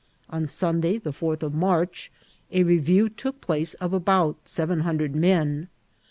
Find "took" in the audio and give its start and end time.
3.07-3.39